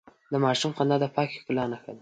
د 0.31 0.33
ماشوم 0.43 0.71
خندا 0.77 0.97
د 1.01 1.05
پاکې 1.15 1.37
ښکلا 1.41 1.65
نښه 1.71 1.85
ده. 1.87 1.89